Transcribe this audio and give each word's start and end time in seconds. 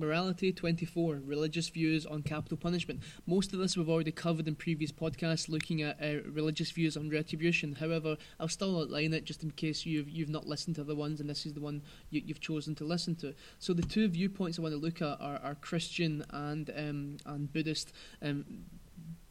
Morality 0.00 0.50
24 0.50 1.20
Religious 1.26 1.68
Views 1.68 2.06
on 2.06 2.22
Capital 2.22 2.56
Punishment. 2.56 3.00
Most 3.26 3.52
of 3.52 3.58
this 3.58 3.76
we've 3.76 3.90
already 3.90 4.10
covered 4.10 4.48
in 4.48 4.54
previous 4.54 4.90
podcasts 4.90 5.50
looking 5.50 5.82
at 5.82 6.02
uh, 6.02 6.22
religious 6.30 6.70
views 6.70 6.96
on 6.96 7.10
retribution. 7.10 7.74
However, 7.74 8.16
I'll 8.40 8.48
still 8.48 8.80
outline 8.80 9.12
it 9.12 9.26
just 9.26 9.42
in 9.42 9.50
case 9.50 9.84
you've, 9.84 10.08
you've 10.08 10.30
not 10.30 10.46
listened 10.46 10.76
to 10.76 10.84
the 10.84 10.94
ones 10.94 11.20
and 11.20 11.28
this 11.28 11.44
is 11.44 11.52
the 11.52 11.60
one 11.60 11.82
you, 12.08 12.22
have 12.28 12.40
chosen 12.40 12.74
to 12.76 12.84
listen 12.84 13.14
to. 13.16 13.34
So, 13.58 13.74
the 13.74 13.82
two 13.82 14.08
viewpoints 14.08 14.58
I 14.58 14.62
want 14.62 14.72
to 14.72 14.80
look 14.80 15.02
at 15.02 15.20
are, 15.20 15.38
are 15.42 15.54
Christian 15.56 16.24
and, 16.30 16.70
um, 16.74 17.16
and 17.26 17.52
Buddhist. 17.52 17.92
Um, 18.22 18.46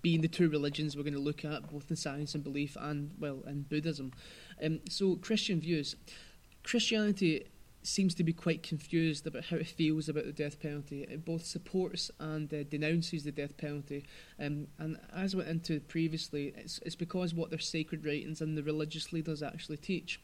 being 0.01 0.21
the 0.21 0.29
two 0.29 0.49
religions 0.49 0.95
we're 0.95 1.03
going 1.03 1.13
to 1.13 1.19
look 1.19 1.43
at, 1.43 1.69
both 1.69 1.89
in 1.89 1.95
science 1.95 2.35
and 2.35 2.43
belief 2.43 2.77
and, 2.79 3.11
well, 3.19 3.41
in 3.47 3.63
Buddhism. 3.63 4.13
Um, 4.63 4.81
so, 4.87 5.15
Christian 5.15 5.59
views. 5.59 5.95
Christianity 6.63 7.47
seems 7.81 8.13
to 8.15 8.23
be 8.23 8.33
quite 8.33 8.61
confused 8.61 9.25
about 9.25 9.45
how 9.45 9.57
it 9.57 9.67
feels 9.67 10.09
about 10.09 10.25
the 10.25 10.33
death 10.33 10.59
penalty. 10.59 11.03
It 11.03 11.25
both 11.25 11.45
supports 11.45 12.11
and 12.19 12.53
uh, 12.53 12.63
denounces 12.63 13.23
the 13.23 13.31
death 13.31 13.57
penalty. 13.57 14.05
Um, 14.39 14.67
and 14.77 14.97
as 15.15 15.35
we 15.35 15.43
went 15.43 15.49
into 15.49 15.79
previously, 15.79 16.53
it's, 16.57 16.79
it's 16.85 16.95
because 16.95 17.33
what 17.33 17.49
their 17.49 17.59
sacred 17.59 18.05
writings 18.05 18.41
and 18.41 18.57
the 18.57 18.63
religious 18.63 19.13
leaders 19.13 19.41
actually 19.41 19.77
teach. 19.77 20.19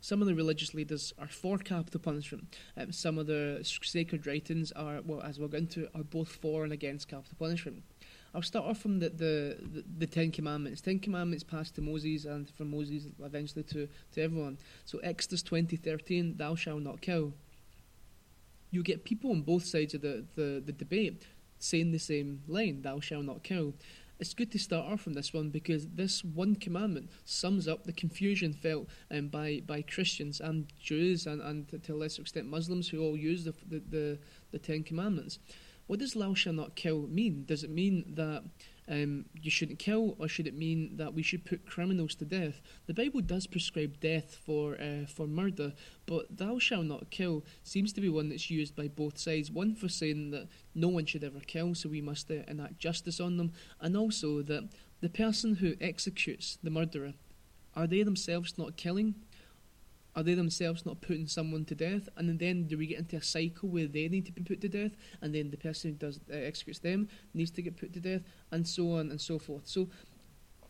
Some 0.00 0.22
of 0.22 0.28
the 0.28 0.34
religious 0.34 0.72
leaders 0.72 1.12
are 1.18 1.28
for 1.28 1.58
capital 1.58 2.00
punishment. 2.00 2.56
Um, 2.76 2.92
some 2.92 3.18
of 3.18 3.26
the 3.26 3.60
sacred 3.82 4.26
writings 4.26 4.72
are, 4.72 5.00
well, 5.04 5.20
as 5.20 5.38
we'll 5.38 5.48
go 5.48 5.58
into, 5.58 5.88
are 5.94 6.04
both 6.04 6.28
for 6.28 6.64
and 6.64 6.72
against 6.72 7.08
capital 7.08 7.36
punishment. 7.38 7.82
I'll 8.34 8.42
start 8.42 8.64
off 8.64 8.78
from 8.78 9.00
the, 9.00 9.08
the, 9.08 9.56
the, 9.60 9.84
the, 9.98 10.06
Ten 10.06 10.30
Commandments. 10.30 10.80
Ten 10.80 11.00
Commandments 11.00 11.42
passed 11.42 11.74
to 11.74 11.80
Moses 11.80 12.24
and 12.24 12.48
from 12.50 12.70
Moses 12.70 13.04
eventually 13.22 13.64
to, 13.64 13.88
to 14.12 14.22
everyone. 14.22 14.58
So 14.84 14.98
Exodus 14.98 15.42
20:13, 15.42 16.38
thou 16.38 16.54
shalt 16.54 16.82
not 16.82 17.00
kill. 17.00 17.32
You 18.70 18.84
get 18.84 19.04
people 19.04 19.32
on 19.32 19.42
both 19.42 19.64
sides 19.64 19.94
of 19.94 20.02
the, 20.02 20.24
the, 20.36 20.62
the 20.64 20.72
debate 20.72 21.26
saying 21.58 21.90
the 21.90 21.98
same 21.98 22.42
line, 22.46 22.82
thou 22.82 23.00
shalt 23.00 23.24
not 23.24 23.42
kill. 23.42 23.74
It's 24.20 24.34
good 24.34 24.52
to 24.52 24.58
start 24.58 24.86
off 24.86 25.00
from 25.00 25.14
this 25.14 25.32
one 25.32 25.48
because 25.48 25.88
this 25.88 26.22
one 26.22 26.54
commandment 26.54 27.10
sums 27.24 27.66
up 27.66 27.84
the 27.84 27.92
confusion 27.92 28.52
felt 28.52 28.86
um, 29.10 29.28
by, 29.28 29.62
by 29.66 29.80
Christians 29.80 30.40
and 30.40 30.66
Jews 30.78 31.26
and, 31.26 31.40
and 31.40 31.82
to 31.82 31.92
a 31.92 31.96
lesser 31.96 32.22
extent 32.22 32.46
Muslims 32.46 32.88
who 32.88 33.00
all 33.02 33.16
use 33.16 33.44
the, 33.44 33.54
the, 33.68 33.82
the, 33.88 34.18
the 34.52 34.58
Ten 34.58 34.82
Commandments. 34.82 35.38
What 35.90 35.98
does 35.98 36.12
thou 36.12 36.34
shalt 36.34 36.54
not 36.54 36.76
kill 36.76 37.08
mean? 37.08 37.42
Does 37.46 37.64
it 37.64 37.70
mean 37.70 38.14
that 38.14 38.44
um, 38.86 39.24
you 39.34 39.50
shouldn't 39.50 39.80
kill, 39.80 40.14
or 40.20 40.28
should 40.28 40.46
it 40.46 40.56
mean 40.56 40.96
that 40.98 41.14
we 41.14 41.22
should 41.24 41.44
put 41.44 41.66
criminals 41.66 42.14
to 42.14 42.24
death? 42.24 42.60
The 42.86 42.94
Bible 42.94 43.22
does 43.22 43.48
prescribe 43.48 43.98
death 43.98 44.38
for 44.46 44.80
uh, 44.80 45.06
for 45.08 45.26
murder, 45.26 45.72
but 46.06 46.36
thou 46.38 46.60
shalt 46.60 46.84
not 46.84 47.10
kill 47.10 47.44
seems 47.64 47.92
to 47.94 48.00
be 48.00 48.08
one 48.08 48.28
that's 48.28 48.52
used 48.52 48.76
by 48.76 48.86
both 48.86 49.18
sides. 49.18 49.50
One 49.50 49.74
for 49.74 49.88
saying 49.88 50.30
that 50.30 50.46
no 50.76 50.86
one 50.86 51.06
should 51.06 51.24
ever 51.24 51.40
kill, 51.40 51.74
so 51.74 51.88
we 51.88 52.00
must 52.00 52.30
uh, 52.30 52.44
enact 52.46 52.78
justice 52.78 53.18
on 53.18 53.36
them, 53.36 53.50
and 53.80 53.96
also 53.96 54.42
that 54.42 54.68
the 55.00 55.10
person 55.10 55.56
who 55.56 55.74
executes 55.80 56.56
the 56.62 56.70
murderer 56.70 57.14
are 57.74 57.88
they 57.88 58.04
themselves 58.04 58.56
not 58.56 58.76
killing? 58.76 59.16
Are 60.20 60.22
they 60.22 60.34
themselves 60.34 60.84
not 60.84 61.00
putting 61.00 61.26
someone 61.26 61.64
to 61.64 61.74
death? 61.74 62.06
And 62.18 62.38
then 62.38 62.64
do 62.64 62.76
we 62.76 62.88
get 62.88 62.98
into 62.98 63.16
a 63.16 63.22
cycle 63.22 63.70
where 63.70 63.86
they 63.86 64.06
need 64.06 64.26
to 64.26 64.32
be 64.32 64.42
put 64.42 64.60
to 64.60 64.68
death, 64.68 64.92
and 65.22 65.34
then 65.34 65.50
the 65.50 65.56
person 65.56 65.92
who 65.92 65.96
does 65.96 66.20
uh, 66.30 66.34
executes 66.34 66.80
them 66.80 67.08
needs 67.32 67.50
to 67.52 67.62
get 67.62 67.78
put 67.78 67.94
to 67.94 68.00
death, 68.00 68.20
and 68.50 68.68
so 68.68 68.92
on 68.92 69.10
and 69.10 69.18
so 69.18 69.38
forth. 69.38 69.66
So 69.66 69.88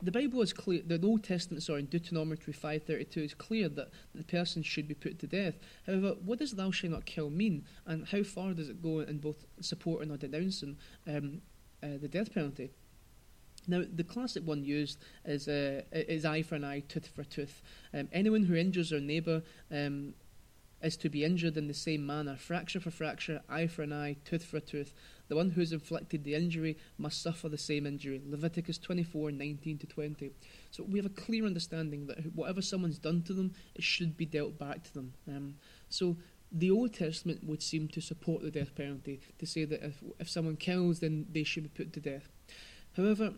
the 0.00 0.12
Bible 0.12 0.40
is 0.40 0.52
clear. 0.52 0.82
The 0.86 1.04
Old 1.04 1.24
Testament, 1.24 1.64
sorry, 1.64 1.80
in 1.80 1.86
Deuteronomy 1.86 2.36
five 2.36 2.84
thirty 2.84 3.04
two, 3.06 3.22
is 3.22 3.34
clear 3.34 3.68
that 3.70 3.88
the 4.14 4.22
person 4.22 4.62
should 4.62 4.86
be 4.86 4.94
put 4.94 5.18
to 5.18 5.26
death. 5.26 5.56
However, 5.84 6.14
what 6.24 6.38
does 6.38 6.52
"thou 6.52 6.70
shalt 6.70 6.92
not 6.92 7.04
kill" 7.04 7.28
mean, 7.28 7.64
and 7.86 8.06
how 8.06 8.22
far 8.22 8.54
does 8.54 8.68
it 8.68 8.80
go 8.80 9.00
in 9.00 9.18
both 9.18 9.46
supporting 9.60 10.12
or 10.12 10.16
denouncing 10.16 10.78
um, 11.08 11.42
uh, 11.82 11.98
the 12.00 12.06
death 12.06 12.32
penalty? 12.32 12.70
Now, 13.66 13.82
the 13.92 14.04
classic 14.04 14.46
one 14.46 14.64
used 14.64 14.98
is, 15.24 15.48
uh, 15.48 15.82
is 15.92 16.24
eye 16.24 16.42
for 16.42 16.56
an 16.56 16.64
eye, 16.64 16.80
tooth 16.88 17.06
for 17.06 17.22
a 17.22 17.24
tooth. 17.24 17.62
Um, 17.94 18.08
anyone 18.12 18.44
who 18.44 18.54
injures 18.54 18.90
their 18.90 19.00
neighbour 19.00 19.42
um, 19.70 20.14
is 20.82 20.96
to 20.96 21.08
be 21.08 21.24
injured 21.24 21.56
in 21.56 21.68
the 21.68 21.74
same 21.74 22.06
manner, 22.06 22.36
fracture 22.36 22.80
for 22.80 22.90
fracture, 22.90 23.42
eye 23.48 23.66
for 23.66 23.82
an 23.82 23.92
eye, 23.92 24.16
tooth 24.24 24.44
for 24.44 24.56
a 24.56 24.60
tooth. 24.60 24.94
The 25.28 25.36
one 25.36 25.50
who 25.50 25.60
has 25.60 25.72
inflicted 25.72 26.24
the 26.24 26.34
injury 26.34 26.76
must 26.98 27.22
suffer 27.22 27.48
the 27.48 27.58
same 27.58 27.86
injury. 27.86 28.20
Leviticus 28.26 28.78
24, 28.78 29.32
19 29.32 29.78
to 29.78 29.86
20. 29.86 30.32
So 30.70 30.84
we 30.84 30.98
have 30.98 31.06
a 31.06 31.10
clear 31.10 31.44
understanding 31.44 32.06
that 32.06 32.34
whatever 32.34 32.62
someone's 32.62 32.98
done 32.98 33.22
to 33.24 33.32
them, 33.32 33.54
it 33.74 33.84
should 33.84 34.16
be 34.16 34.26
dealt 34.26 34.58
back 34.58 34.82
to 34.84 34.94
them. 34.94 35.12
Um, 35.28 35.54
so 35.88 36.16
the 36.50 36.70
Old 36.70 36.94
Testament 36.94 37.44
would 37.44 37.62
seem 37.62 37.88
to 37.88 38.00
support 38.00 38.42
the 38.42 38.50
death 38.50 38.74
penalty, 38.74 39.20
to 39.38 39.46
say 39.46 39.64
that 39.66 39.82
if, 39.82 40.02
if 40.18 40.28
someone 40.28 40.56
kills, 40.56 41.00
then 41.00 41.26
they 41.30 41.44
should 41.44 41.62
be 41.62 41.84
put 41.84 41.92
to 41.92 42.00
death. 42.00 42.28
However, 42.96 43.34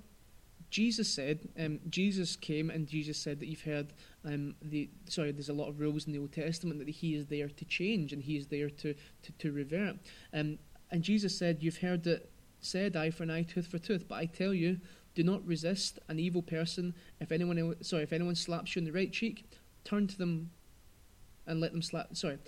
Jesus 0.72 1.06
said, 1.06 1.50
um, 1.60 1.80
Jesus 1.90 2.34
came 2.34 2.70
and 2.70 2.86
Jesus 2.86 3.18
said 3.18 3.40
that 3.40 3.46
you've 3.46 3.60
heard 3.60 3.92
um, 4.24 4.54
the 4.62 4.88
sorry, 5.06 5.30
there's 5.30 5.50
a 5.50 5.52
lot 5.52 5.68
of 5.68 5.78
rules 5.78 6.06
in 6.06 6.14
the 6.14 6.18
Old 6.18 6.32
Testament 6.32 6.78
that 6.78 6.88
He 6.88 7.14
is 7.14 7.26
there 7.26 7.48
to 7.48 7.64
change 7.66 8.14
and 8.14 8.22
He 8.22 8.38
is 8.38 8.46
there 8.46 8.70
to 8.70 8.94
to, 8.94 9.32
to 9.38 9.52
revert. 9.52 9.96
Um, 10.32 10.58
and 10.90 11.02
Jesus 11.02 11.38
said, 11.38 11.58
you've 11.60 11.76
heard 11.78 12.06
it 12.06 12.30
said, 12.60 12.96
eye 12.96 13.10
for 13.10 13.22
an 13.22 13.30
eye, 13.30 13.42
tooth 13.42 13.66
for 13.66 13.78
tooth. 13.78 14.06
But 14.08 14.14
I 14.14 14.24
tell 14.24 14.54
you, 14.54 14.80
do 15.14 15.22
not 15.22 15.46
resist 15.46 15.98
an 16.08 16.18
evil 16.18 16.40
person. 16.40 16.94
If 17.20 17.32
anyone 17.32 17.76
sorry, 17.82 18.04
if 18.04 18.12
anyone 18.14 18.34
slaps 18.34 18.74
you 18.74 18.80
on 18.80 18.86
the 18.86 18.92
right 18.92 19.12
cheek, 19.12 19.44
turn 19.84 20.06
to 20.06 20.16
them 20.16 20.50
and 21.46 21.60
let 21.60 21.72
them 21.72 21.82
slap. 21.82 22.16
Sorry, 22.16 22.38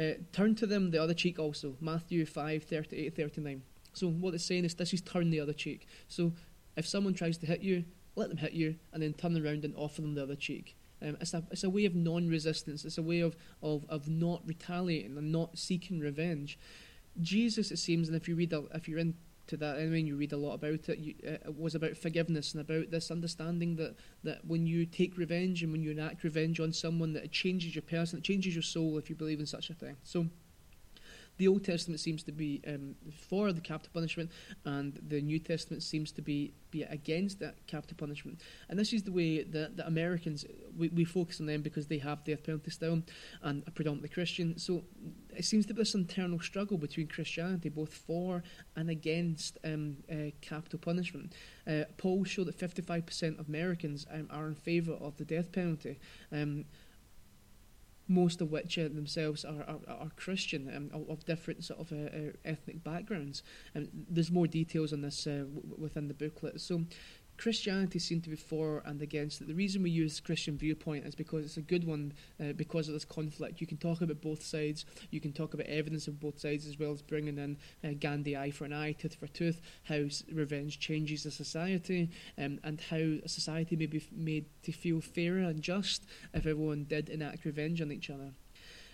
uh, 0.00 0.12
turn 0.32 0.54
to 0.54 0.66
them 0.66 0.92
the 0.92 1.02
other 1.02 1.14
cheek 1.14 1.38
also. 1.38 1.76
Matthew 1.82 2.24
5, 2.24 2.62
38, 2.64 3.14
39. 3.14 3.62
So 3.92 4.08
what 4.08 4.32
it's 4.32 4.44
saying 4.44 4.64
is 4.64 4.74
this 4.74 4.94
is 4.94 5.02
turn 5.02 5.28
the 5.28 5.40
other 5.40 5.52
cheek. 5.52 5.86
So 6.08 6.32
if 6.76 6.86
someone 6.86 7.14
tries 7.14 7.38
to 7.38 7.46
hit 7.46 7.62
you, 7.62 7.84
let 8.16 8.28
them 8.28 8.38
hit 8.38 8.52
you 8.52 8.76
and 8.92 9.02
then 9.02 9.12
turn 9.12 9.36
around 9.36 9.64
and 9.64 9.74
offer 9.76 10.00
them 10.00 10.14
the 10.14 10.22
other 10.22 10.36
cheek. 10.36 10.76
Um, 11.02 11.16
it's, 11.20 11.34
a, 11.34 11.42
it's 11.50 11.64
a 11.64 11.70
way 11.70 11.84
of 11.84 11.94
non 11.94 12.28
resistance, 12.28 12.84
it's 12.84 12.98
a 12.98 13.02
way 13.02 13.20
of, 13.20 13.36
of, 13.62 13.84
of 13.88 14.08
not 14.08 14.42
retaliating 14.46 15.16
and 15.16 15.30
not 15.30 15.58
seeking 15.58 16.00
revenge. 16.00 16.58
Jesus, 17.20 17.70
it 17.70 17.78
seems, 17.78 18.08
and 18.08 18.16
if 18.16 18.28
you 18.28 18.34
read, 18.34 18.54
if 18.74 18.88
you're 18.88 18.98
into 18.98 19.14
that 19.52 19.78
anyway, 19.78 20.00
and 20.00 20.08
you 20.08 20.16
read 20.16 20.32
a 20.32 20.36
lot 20.36 20.54
about 20.54 20.88
it, 20.88 20.98
you, 20.98 21.14
it 21.22 21.54
was 21.56 21.74
about 21.74 21.96
forgiveness 21.96 22.54
and 22.54 22.60
about 22.62 22.90
this 22.90 23.10
understanding 23.10 23.76
that, 23.76 23.96
that 24.22 24.44
when 24.46 24.66
you 24.66 24.86
take 24.86 25.18
revenge 25.18 25.62
and 25.62 25.72
when 25.72 25.82
you 25.82 25.90
enact 25.90 26.24
revenge 26.24 26.60
on 26.60 26.72
someone, 26.72 27.12
that 27.12 27.24
it 27.24 27.32
changes 27.32 27.74
your 27.74 27.82
person, 27.82 28.18
it 28.18 28.24
changes 28.24 28.54
your 28.54 28.62
soul 28.62 28.98
if 28.98 29.10
you 29.10 29.16
believe 29.16 29.40
in 29.40 29.46
such 29.46 29.70
a 29.70 29.74
thing. 29.74 29.96
So, 30.02 30.26
the 31.38 31.48
Old 31.48 31.64
Testament 31.64 32.00
seems 32.00 32.22
to 32.24 32.32
be 32.32 32.62
um, 32.66 32.94
for 33.28 33.52
the 33.52 33.60
capital 33.60 33.90
punishment, 33.92 34.30
and 34.64 34.98
the 35.06 35.20
New 35.20 35.38
Testament 35.38 35.82
seems 35.82 36.12
to 36.12 36.22
be, 36.22 36.52
be 36.70 36.82
against 36.84 37.40
that 37.40 37.66
capital 37.66 37.96
punishment. 37.96 38.40
And 38.68 38.78
this 38.78 38.92
is 38.92 39.02
the 39.02 39.12
way 39.12 39.42
that 39.42 39.76
the 39.76 39.86
Americans 39.86 40.44
we, 40.76 40.88
we 40.88 41.04
focus 41.04 41.40
on 41.40 41.46
them 41.46 41.62
because 41.62 41.86
they 41.86 41.98
have 41.98 42.24
death 42.24 42.44
penalty 42.44 42.70
still 42.70 43.02
and 43.42 43.62
are 43.66 43.70
predominantly 43.70 44.08
Christian. 44.08 44.58
So 44.58 44.84
it 45.36 45.44
seems 45.44 45.66
to 45.66 45.74
be 45.74 45.82
this 45.82 45.94
internal 45.94 46.40
struggle 46.40 46.78
between 46.78 47.08
Christianity, 47.08 47.68
both 47.68 47.92
for 47.92 48.42
and 48.74 48.90
against 48.90 49.58
um, 49.64 49.98
uh, 50.10 50.30
capital 50.40 50.78
punishment. 50.78 51.34
Uh, 51.66 51.84
polls 51.96 52.28
show 52.28 52.44
that 52.44 52.58
55% 52.58 53.38
of 53.38 53.48
Americans 53.48 54.06
um, 54.12 54.28
are 54.30 54.46
in 54.48 54.54
favour 54.54 54.94
of 54.94 55.16
the 55.16 55.24
death 55.24 55.52
penalty. 55.52 55.98
Um, 56.32 56.64
most 58.08 58.40
of 58.40 58.50
which 58.50 58.78
uh, 58.78 58.82
themselves 58.82 59.44
are, 59.44 59.62
are, 59.62 59.80
are 59.88 60.10
Christian 60.16 60.72
um, 60.74 61.08
of, 61.10 61.24
different 61.24 61.64
sort 61.64 61.80
of 61.80 61.92
uh, 61.92 61.96
uh, 62.16 62.32
ethnic 62.44 62.84
backgrounds. 62.84 63.42
And 63.74 63.88
there's 64.08 64.30
more 64.30 64.46
details 64.46 64.92
on 64.92 65.00
this 65.00 65.26
uh, 65.26 65.44
w- 65.54 65.74
within 65.76 66.08
the 66.08 66.14
booklet. 66.14 66.60
So 66.60 66.82
Christianity 67.38 67.98
seems 67.98 68.24
to 68.24 68.30
be 68.30 68.36
for 68.36 68.82
and 68.84 69.00
against 69.02 69.40
it. 69.40 69.48
The 69.48 69.54
reason 69.54 69.82
we 69.82 69.90
use 69.90 70.20
Christian 70.20 70.56
viewpoint 70.56 71.06
is 71.06 71.14
because 71.14 71.44
it's 71.44 71.56
a 71.56 71.62
good 71.62 71.86
one 71.86 72.12
uh, 72.40 72.52
because 72.52 72.88
of 72.88 72.94
this 72.94 73.04
conflict. 73.04 73.60
You 73.60 73.66
can 73.66 73.76
talk 73.76 74.00
about 74.00 74.20
both 74.20 74.42
sides. 74.42 74.84
You 75.10 75.20
can 75.20 75.32
talk 75.32 75.54
about 75.54 75.66
evidence 75.66 76.08
of 76.08 76.20
both 76.20 76.38
sides 76.38 76.66
as 76.66 76.78
well 76.78 76.92
as 76.92 77.02
bringing 77.02 77.38
in 77.38 77.56
uh, 77.84 77.94
Gandhi 77.98 78.36
eye 78.36 78.50
for 78.50 78.64
an 78.64 78.72
eye, 78.72 78.92
tooth 78.92 79.14
for 79.14 79.26
tooth, 79.26 79.60
how 79.84 80.04
revenge 80.32 80.78
changes 80.78 81.26
a 81.26 81.30
society, 81.30 82.10
um, 82.38 82.58
and 82.64 82.80
how 82.80 82.96
a 82.96 83.28
society 83.28 83.76
may 83.76 83.86
be 83.86 84.02
made 84.12 84.46
to 84.62 84.72
feel 84.72 85.00
fairer 85.00 85.40
and 85.40 85.62
just 85.62 86.04
if 86.32 86.46
everyone 86.46 86.84
did 86.84 87.08
enact 87.08 87.44
revenge 87.44 87.80
on 87.80 87.92
each 87.92 88.10
other. 88.10 88.32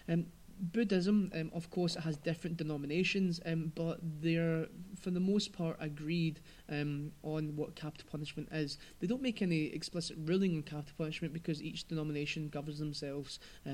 Um, 0.09 0.27
Buddhism, 0.63 1.33
um, 1.35 1.51
of 1.53 1.71
course, 1.71 1.97
has 1.97 2.17
different 2.17 2.57
denominations, 2.57 3.41
um, 3.45 3.73
but 3.75 3.99
they're, 4.21 4.67
for 5.01 5.11
the 5.11 5.19
most 5.19 5.53
part, 5.53 5.77
agreed 5.81 6.41
um, 6.69 7.11
on 7.25 7.57
what 7.57 7.75
capital 7.75 8.07
punishment 8.09 8.49
is. 8.53 8.79
They 9.01 9.09
don't 9.09 9.23
make 9.23 9.43
any 9.43 9.67
explicit 9.75 10.17
ruling 10.25 10.55
on 10.55 10.63
capital 10.63 10.95
punishment 10.97 11.33
because 11.35 11.61
each 11.61 11.89
denomination 11.89 12.49
governs 12.49 12.79
themselves 12.79 13.41
uh, 13.67 13.71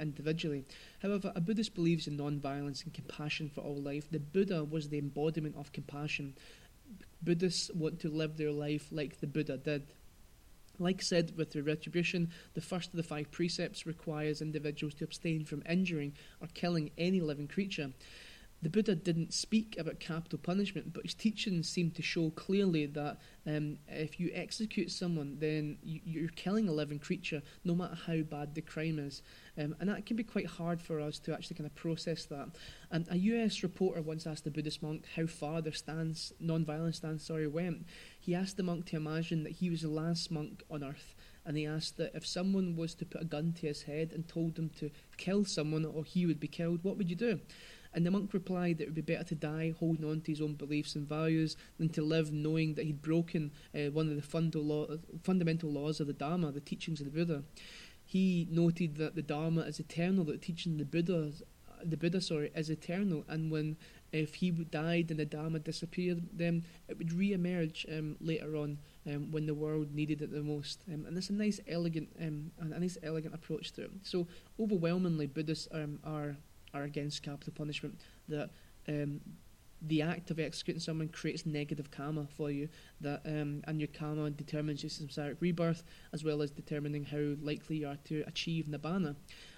individually. 0.00 0.64
However, 1.00 1.32
a 1.36 1.40
Buddhist 1.40 1.76
believes 1.76 2.08
in 2.08 2.16
non-violence 2.16 2.82
and 2.82 2.92
compassion 2.92 3.48
for 3.48 3.60
all 3.60 3.80
life. 3.80 4.10
The 4.10 4.18
Buddha 4.18 4.64
was 4.64 4.88
the 4.88 4.98
embodiment 4.98 5.54
of 5.56 5.72
compassion. 5.72 6.34
Buddhists 7.22 7.70
want 7.72 8.00
to 8.00 8.08
live 8.08 8.36
their 8.36 8.50
life 8.50 8.88
like 8.90 9.20
the 9.20 9.28
Buddha 9.28 9.58
did. 9.58 9.92
Like 10.78 11.02
said 11.02 11.36
with 11.36 11.52
the 11.52 11.62
retribution, 11.62 12.30
the 12.54 12.60
first 12.60 12.90
of 12.90 12.96
the 12.96 13.02
five 13.02 13.30
precepts 13.30 13.86
requires 13.86 14.42
individuals 14.42 14.94
to 14.94 15.04
abstain 15.04 15.44
from 15.44 15.62
injuring 15.68 16.14
or 16.40 16.48
killing 16.54 16.90
any 16.98 17.20
living 17.20 17.48
creature. 17.48 17.92
The 18.62 18.70
Buddha 18.70 18.94
didn't 18.94 19.34
speak 19.34 19.76
about 19.76 19.98
capital 19.98 20.38
punishment, 20.38 20.92
but 20.92 21.02
his 21.02 21.14
teachings 21.14 21.68
seem 21.68 21.90
to 21.90 22.02
show 22.02 22.30
clearly 22.30 22.86
that 22.86 23.18
um, 23.44 23.78
if 23.88 24.20
you 24.20 24.30
execute 24.32 24.92
someone, 24.92 25.36
then 25.40 25.78
you, 25.82 26.24
are 26.24 26.28
killing 26.36 26.68
a 26.68 26.72
living 26.72 27.00
creature, 27.00 27.42
no 27.64 27.74
matter 27.74 27.98
how 28.06 28.18
bad 28.18 28.54
the 28.54 28.60
crime 28.60 29.00
is. 29.00 29.20
Um, 29.58 29.74
and 29.80 29.90
that 29.90 30.06
can 30.06 30.16
be 30.16 30.22
quite 30.22 30.46
hard 30.46 30.80
for 30.80 31.00
us 31.00 31.18
to 31.20 31.34
actually 31.34 31.56
kind 31.56 31.66
of 31.66 31.74
process 31.74 32.24
that. 32.26 32.50
And 32.92 33.06
a 33.10 33.18
US 33.18 33.64
reporter 33.64 34.00
once 34.00 34.28
asked 34.28 34.46
a 34.46 34.50
Buddhist 34.50 34.80
monk 34.80 35.06
how 35.16 35.26
far 35.26 35.60
their 35.60 35.72
stance, 35.72 36.32
non-violent 36.38 36.94
stance, 36.94 37.26
sorry, 37.26 37.48
went. 37.48 37.84
He 38.20 38.32
asked 38.32 38.56
the 38.56 38.62
monk 38.62 38.86
to 38.86 38.96
imagine 38.96 39.42
that 39.42 39.54
he 39.54 39.70
was 39.70 39.82
the 39.82 39.88
last 39.88 40.30
monk 40.30 40.62
on 40.70 40.84
earth 40.84 41.16
and 41.44 41.56
he 41.56 41.66
asked 41.66 41.96
that 41.96 42.14
if 42.14 42.24
someone 42.24 42.76
was 42.76 42.94
to 42.94 43.04
put 43.04 43.22
a 43.22 43.24
gun 43.24 43.52
to 43.54 43.66
his 43.66 43.82
head 43.82 44.12
and 44.12 44.28
told 44.28 44.56
him 44.56 44.70
to 44.78 44.90
kill 45.16 45.44
someone 45.44 45.84
or 45.84 46.04
he 46.04 46.26
would 46.26 46.38
be 46.38 46.46
killed, 46.48 46.84
what 46.84 46.96
would 46.96 47.10
you 47.10 47.16
do? 47.16 47.40
And 47.94 48.06
the 48.06 48.10
monk 48.10 48.32
replied 48.32 48.78
that 48.78 48.84
it 48.84 48.86
would 48.86 48.94
be 48.94 49.12
better 49.12 49.24
to 49.24 49.34
die 49.34 49.74
holding 49.78 50.08
on 50.08 50.20
to 50.22 50.32
his 50.32 50.40
own 50.40 50.54
beliefs 50.54 50.94
and 50.94 51.06
values 51.06 51.56
than 51.78 51.88
to 51.90 52.02
live 52.02 52.32
knowing 52.32 52.74
that 52.74 52.86
he'd 52.86 53.02
broken 53.02 53.52
uh, 53.74 53.90
one 53.90 54.08
of 54.08 54.30
the 54.30 54.58
law, 54.58 54.86
fundamental 55.22 55.70
laws 55.70 56.00
of 56.00 56.06
the 56.06 56.12
Dharma, 56.12 56.52
the 56.52 56.60
teachings 56.60 57.00
of 57.00 57.06
the 57.06 57.12
Buddha. 57.12 57.42
He 58.04 58.48
noted 58.50 58.96
that 58.96 59.14
the 59.14 59.22
Dharma 59.22 59.62
is 59.62 59.78
eternal, 59.78 60.24
that 60.24 60.42
teaching 60.42 60.78
the 60.78 60.84
Buddha, 60.84 61.32
the 61.84 61.96
Buddha, 61.96 62.20
sorry, 62.20 62.50
is 62.54 62.70
eternal, 62.70 63.24
and 63.28 63.50
when 63.50 63.76
if 64.12 64.34
he 64.34 64.50
died 64.50 65.10
and 65.10 65.18
the 65.18 65.24
Dharma 65.24 65.58
disappeared, 65.58 66.22
then 66.32 66.64
it 66.88 66.98
would 66.98 67.12
re-emerge 67.12 67.86
um, 67.90 68.16
later 68.20 68.56
on 68.56 68.78
um, 69.06 69.30
when 69.30 69.46
the 69.46 69.54
world 69.54 69.94
needed 69.94 70.20
it 70.20 70.30
the 70.30 70.42
most. 70.42 70.84
Um, 70.92 71.06
and 71.06 71.16
it's 71.16 71.30
a 71.30 71.32
nice, 71.32 71.60
elegant, 71.66 72.10
um, 72.20 72.50
a 72.60 72.78
nice, 72.78 72.98
elegant 73.02 73.34
approach 73.34 73.72
to 73.72 73.84
it. 73.84 73.90
So 74.02 74.26
overwhelmingly, 74.60 75.26
Buddhists 75.26 75.66
um, 75.72 75.98
are 76.04 76.36
are 76.74 76.82
against 76.82 77.22
capital 77.22 77.52
punishment. 77.56 78.00
That 78.28 78.50
um, 78.88 79.20
the 79.84 80.02
act 80.02 80.30
of 80.30 80.38
executing 80.38 80.80
someone 80.80 81.08
creates 81.08 81.44
negative 81.44 81.90
karma 81.90 82.26
for 82.36 82.50
you. 82.50 82.68
That 83.00 83.22
um, 83.26 83.62
and 83.66 83.80
your 83.80 83.88
karma 83.88 84.30
determines 84.30 84.82
your 84.82 84.90
samsaric 84.90 85.36
rebirth, 85.40 85.82
as 86.12 86.24
well 86.24 86.42
as 86.42 86.50
determining 86.50 87.04
how 87.04 87.34
likely 87.44 87.78
you 87.78 87.88
are 87.88 87.98
to 88.04 88.24
achieve 88.26 88.66
nibbana. 88.66 89.16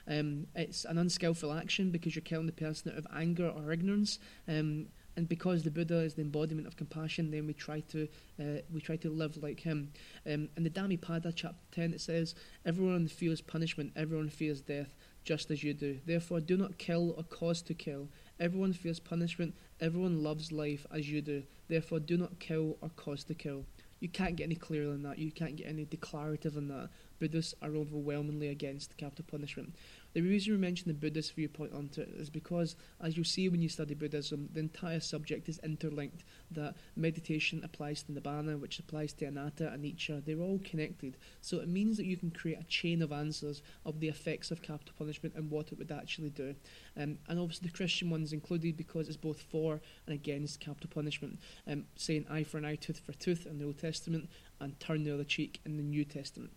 Um, 0.09 0.47
it's 0.55 0.85
an 0.85 0.99
unskillful 0.99 1.53
action 1.53 1.91
because 1.91 2.15
you're 2.15 2.23
killing 2.23 2.47
the 2.47 2.53
person 2.53 2.93
out 2.93 2.99
of 2.99 3.07
anger 3.15 3.49
or 3.49 3.73
ignorance. 3.73 4.19
Um, 4.49 4.89
and 5.17 5.29
because 5.29 5.63
the 5.63 5.71
Buddha 5.71 5.99
is 5.99 6.15
the 6.15 6.23
embodiment 6.23 6.67
of 6.67 6.77
compassion, 6.77 7.31
then 7.31 7.47
we 7.47 7.53
try 7.53 7.81
to 7.81 8.09
uh, 8.41 8.61
we 8.73 8.81
try 8.81 8.97
to 8.97 9.11
live 9.11 9.37
like 9.43 9.61
him. 9.61 9.93
Um, 10.27 10.49
in 10.57 10.65
the 10.65 10.71
Dhammapada 10.71 11.33
chapter 11.33 11.65
ten, 11.71 11.93
it 11.93 12.01
says, 12.01 12.35
"Everyone 12.65 13.07
fears 13.07 13.41
punishment, 13.41 13.93
everyone 13.95 14.29
fears 14.29 14.61
death, 14.61 14.97
just 15.25 15.51
as 15.51 15.65
you 15.65 15.75
do. 15.75 15.99
Therefore, 16.05 16.41
do 16.41 16.57
not 16.57 16.79
kill 16.79 17.15
or 17.17 17.25
cause 17.25 17.63
to 17.63 17.75
kill. 17.75 18.09
Everyone 18.39 18.73
fears 18.73 19.01
punishment. 19.01 19.55
Everyone 19.81 20.23
loves 20.23 20.53
life 20.53 20.87
as 20.93 21.11
you 21.11 21.23
do. 21.23 21.43
Therefore, 21.69 22.01
do 22.01 22.17
not 22.17 22.39
kill 22.39 22.77
or 22.81 22.91
cause 22.91 23.25
to 23.25 23.35
kill. 23.35 23.65
You 24.01 24.09
can't 24.09 24.37
get 24.37 24.45
any 24.45 24.55
clearer 24.55 24.91
than 24.91 25.03
that. 25.05 25.19
You 25.19 25.33
can't 25.33 25.57
get 25.57 25.67
any 25.67 25.87
declarative 25.87 26.55
than 26.55 26.69
that. 26.69 26.91
Buddhists 27.19 27.55
are 27.63 27.75
overwhelmingly 27.75 28.49
against 28.49 28.97
capital 28.99 29.25
punishment. 29.31 29.75
The 30.15 30.21
reason 30.21 30.53
we 30.53 30.61
mention 30.61 30.87
the 30.87 30.95
Buddhist 30.95 31.35
viewpoint 31.35 31.73
onto 31.75 32.01
it 32.01 32.09
is 32.17 32.31
because, 32.31 32.77
as 33.01 33.17
you'll 33.17 33.25
see 33.25 33.49
when 33.49 33.61
you 33.61 33.69
study 33.69 33.95
Buddhism, 33.95 34.49
the 34.53 34.61
entire 34.61 35.01
subject 35.01 35.49
is 35.49 35.59
interlinked. 35.65 36.23
That 36.53 36.77
meditation 36.95 37.61
applies 37.65 38.05
to 38.05 38.13
Nibbana, 38.13 38.61
which 38.61 38.79
applies 38.79 39.13
to 39.15 39.27
Anatta, 39.27 39.77
Anicca. 39.77 40.25
They're 40.25 40.39
all 40.39 40.61
connected. 40.65 41.17
So 41.41 41.59
it 41.59 41.67
means 41.67 41.97
that 41.97 42.07
you 42.07 42.17
can 42.17 42.31
create 42.31 42.61
a 42.61 42.65
chain 42.65 43.03
of 43.03 43.11
answers 43.11 43.61
of 43.85 43.99
the 43.99 44.09
effects 44.09 44.53
of 44.53 44.63
capital 44.63 44.95
punishment 44.97 45.35
and 45.35 45.51
what 45.51 45.73
it 45.73 45.79
would 45.79 45.91
actually 45.91 46.31
do. 46.31 46.55
Um, 46.97 47.19
and 47.29 47.41
obviously 47.41 47.67
the 47.67 47.77
Christian 47.77 48.09
one's 48.09 48.33
included 48.33 48.77
because 48.77 49.09
it's 49.09 49.17
both 49.17 49.43
for 49.43 49.81
and 50.07 50.15
against 50.15 50.61
capital 50.61 50.91
punishment. 50.95 51.41
Um, 51.67 51.87
saying 51.97 52.27
eye 52.31 52.45
for 52.45 52.59
an 52.59 52.65
eye, 52.65 52.77
tooth 52.77 53.01
for 53.01 53.15
tooth 53.15 53.47
in 53.47 53.59
the 53.59 53.65
Old 53.65 53.79
Testament, 53.79 54.31
and 54.61 54.79
turn 54.79 55.03
the 55.03 55.13
other 55.13 55.25
cheek 55.25 55.61
in 55.67 55.77
the 55.77 55.83
New 55.83 56.05
Testament. 56.05 56.53